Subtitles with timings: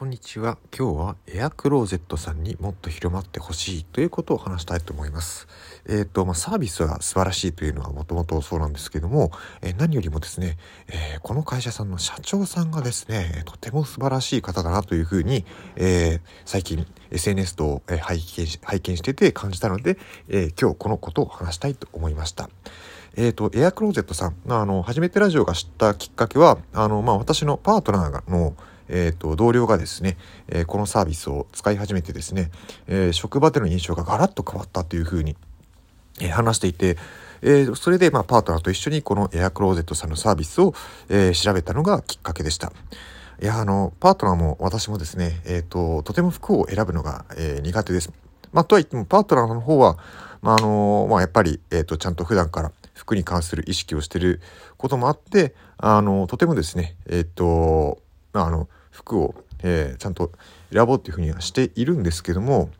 [0.00, 0.56] こんにちは。
[0.74, 5.46] 今日はエアクローゼットさんにもっと広まってほしいということを話したいと思います。
[5.86, 10.56] えっ、ー、と、まあ、サービスが素晴らしいというのはもともとそうなんですけども、えー、何よりもですね、
[10.88, 15.44] えー、この会社さんの社長さんがですね、とても素晴らしい方だなというふうに、
[15.76, 19.98] え最近 SNS と、拝見し、拝見してて感じたので、
[20.30, 22.48] え今日このことを話したいと思いました。
[23.16, 28.54] えっ、と、エアクローゼットさん、あの、初めてラジオが知ったきっかけは、あの、まあ、私のパートナーの、
[28.90, 30.18] え、ー、と、同僚がですね、
[30.48, 32.50] えー、このサービスを使い始めてですね、
[32.86, 35.36] えー、職場での印象がガラッと変わったというふうに、
[36.20, 36.98] え話していて、
[37.42, 40.74] えー、それで、まあ、パートナーと一緒にこのエアクローゼットさんのサービスを、
[41.08, 42.72] えー、調べたのがきっかけでした。
[43.40, 48.12] いや、あの、パートナーも私もですね、えっ、ー、と、とても服を選ぶのが、え苦手です。
[48.52, 49.96] まあ、とはいっても、パートナーの方は、
[50.42, 54.40] まあ、あのまあ、やっぱり、えっ、と、ちゃんと普段から服に関する意識をしてる
[54.76, 57.98] こともあって、あの、とてもですね、えっ、と、
[58.34, 60.32] まあの、服を、えー、ちゃんと
[60.72, 62.70] 選ぼうっていうふうにはしているんですけども、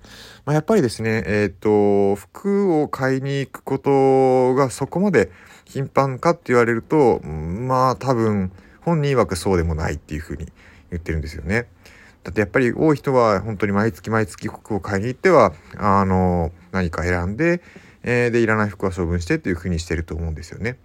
[0.45, 5.30] まあ、やっぱりですね、えっ、ー、と、服を買いに行くことがそこまで
[5.65, 10.47] 頻繁かって言われると、まあ多分本人曰くそうでもないっていうふうに
[10.91, 11.67] 言ってるんですよね。
[12.24, 17.63] だってやっぱり多い人は本当に毎月毎月服を買いに行っては、あの、何か選んで、
[18.02, 20.77] えー、で、いらない服は処分してっていうふうにしてると思うんですよね。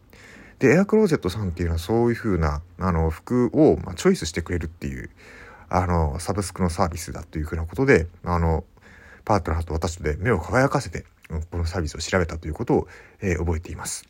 [0.59, 5.09] で、エアクローゼットさんっていうのはそういう風な、あの、服を、ま、チョイスしてくれるっていう、
[5.69, 8.63] あの、サブスクのサービスだという風なことで、あの、
[9.25, 11.05] パートナーと私とで目を輝かせて、
[11.51, 12.87] このサービスを調べたということを、
[13.21, 14.07] えー、覚えています。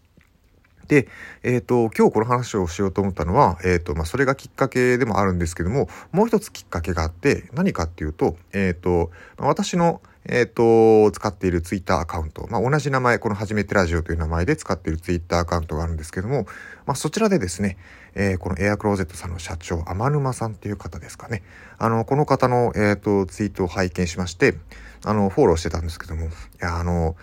[0.88, 1.08] で、
[1.44, 16.46] えっ、ー、と、今日この話をしようと思ったのは、えっ、ー、と、まあ、それがきっかけでもあるんですけども、もう一つきっかけがあって、何かっていうと、えっ、ー、と、私の、えっ、と、使っているツイッターアカウント、まあ、同じ名前、この初めてラジオという名前で使っているツイッターアカウントがあるんですけども、
[16.86, 17.78] まあ、そちらでですね、
[18.16, 21.44] えこのエアクローゼットさんの社長、天沼さんっていう方ですかね。
[21.78, 24.56] あの、この方の、えっ、と、ツイートを拝見しまして、
[25.04, 26.30] あの、フォローしてたんですけども、い
[26.60, 27.16] や、あの、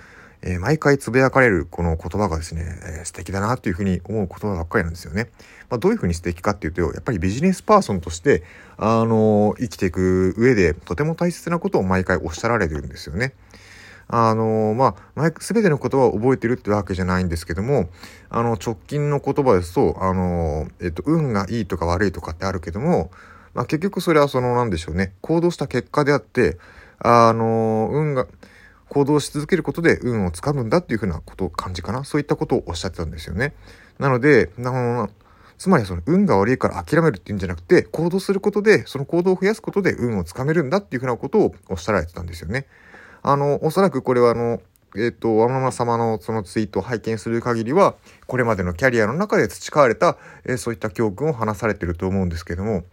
[0.43, 5.31] えー、毎回つぶやかれるこの言葉がですね、えー、素敵だなというふうに思う言葉ばっかりなんですよね。
[5.71, 8.43] まあ、どういうふうに素敵かっていうと、やっぱりビジネスパーソンとして、
[8.77, 13.35] あのー、生きていく上でとても大切なことを毎回おっしゃられてるんですよね。
[14.09, 17.89] あのまあ、すべての言葉を覚えてるってわけじゃないんですけども、
[18.29, 23.11] あの、直近の言葉ですと、あのえっと、運がいいとか悪いとかってあるけども、
[23.55, 26.59] まあ、結局それはその、なんでしょうね、行動した結果であって、
[26.99, 28.27] あの運が、
[28.93, 32.05] 行動し続けることで運をつかむんだっていうふうなことを感じかな。
[32.05, 33.55] そういったことをおっしゃってたんですよね。
[33.99, 35.09] なので、あの、
[35.57, 42.67] つまりその運が悪いから諦めるっていうんじゃなくて、行動することで、その行動を増やすことで運をつかめるんだっていうふうなことをおっしゃられてたんですよね。
[43.23, 44.61] あの、おそらくこれはあの、
[44.95, 47.95] えっ、ー、と、ワママ様のそのツイートを拝見する限りは、
[48.27, 52.85] これまでのキャリアの中で培われた、えー、そういった教訓を話されてると思うんですけども、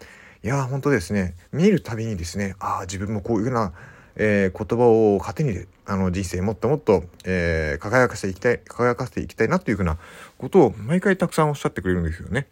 [0.42, 3.74] いやー、本当ですね、見るたびにですね、ああ、自分もこういうふうな、
[4.20, 9.98] えー、言葉を糧にあの人生もっともっと、えー、輝かせていきたい、輝かせていきたいなというふうな
[10.38, 12.48] ことを毎回たくさんおっしゃってくれるんですよね。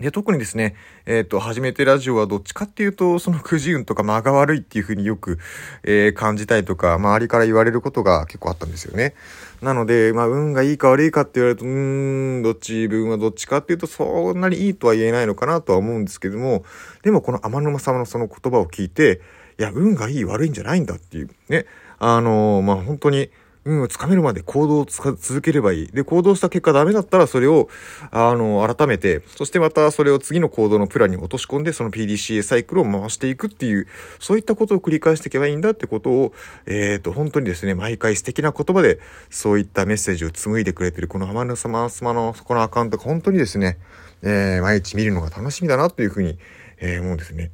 [0.00, 0.74] で、特にですね、
[1.06, 5.38] えっ、ー、と、初めてラジオはどっちかっていうと、そのくじ運とか間が悪いっていうふうによく、
[5.84, 9.14] えー、感じたりとか、周りから言われることが結構あったんですよね。
[9.62, 16.64] なので、まあ、運がいいか悪いかって言われると、うーん、どっち、分はどっちかっていうと、そんなにいいとは言えないのかなとは思うんですけども、
[17.02, 19.22] でもこの天沼様のその言葉を聞いて、
[19.58, 21.66] いや、運がいい悪いんじゃないんだっていう、ね。
[21.98, 23.30] あのー、まあ、本当に、
[23.66, 25.86] 運をつかめるまで行動を続ければいい。
[25.88, 27.68] で、行動した結果ダメだったらそれを、
[28.12, 33.88] あの、改めて、そしてまたそれを次の行動のプランに落とし込んで、その PDCA サイクルを回していくっていう、
[34.20, 36.32] そういったことを繰り返していけばいいんだってことを、
[36.66, 39.00] えっ、ー、と、本当にですね、毎回素敵な言葉で、
[39.30, 43.78] そういったメッセージを紡いでくれてる、この浜野様様のそこのアカウントが本当にですね、
[44.22, 46.38] えー、毎日見るのが楽しみだなというふうに、
[46.78, 47.50] えー、思うんですね。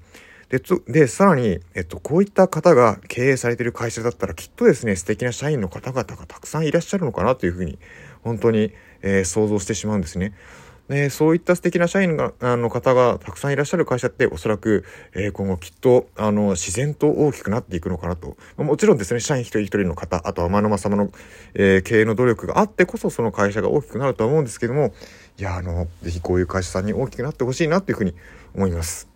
[0.52, 7.78] で、で、さらに、えっと、こういった方が経営されている会社だったら、きっとですね、素敵な社員の方々がたくさんいらっしゃるのかなというふうに、
[8.22, 8.70] 本当に、
[9.00, 10.34] えー、想像してしまうんですね。
[10.88, 18.36] で、そういった素敵な社員があの方がたくさんいらっしゃる会社って、おそらく、えー、今後きっと、あの、自然と大きくなっていくのかなと。
[18.58, 21.10] もちろんですね、社員一人一人の方、あとは天沼様の、
[21.54, 24.92] えー、経営の努力があってこそ、その会社が大きくなるとは思うんですけども、
[25.38, 28.14] いや、あの、ぜひこういう会社さんに大きくなってほしいなというふうに
[28.54, 29.11] 思います。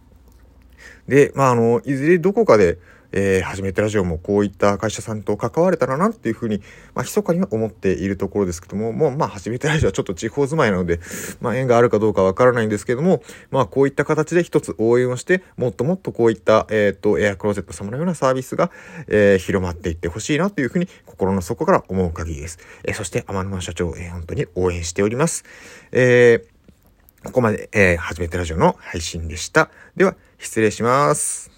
[1.08, 2.78] で、まあ、あの、いずれどこかで、
[3.12, 6.58] えー、初めてラジオもこういった会社さんと関われたらなっていうふうに、
[6.94, 11.00] まあ、密かには思っているところですけども、もう、まあ、初めてラジオはちょっと地方住まいなので、
[11.40, 18.70] まあ、縁があるかどうかわからないんですけども、まあ、こういった形で一つ応援をして、もっともっとこういった、えっ、ー、と、エアクローゼット様のようなサービスが、
[19.08, 22.58] えー、広まっていってほしいなというふうに、心の底から思う限りです。
[22.84, 25.44] えー、そして、天沼社長、えー、本当に応援しております。
[25.92, 26.55] えー
[27.26, 29.70] ここまで、えー、初めてラジオの配信でした。
[29.96, 31.55] では、失礼します。